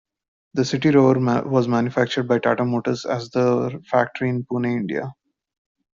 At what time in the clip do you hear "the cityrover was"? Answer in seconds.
0.55-1.67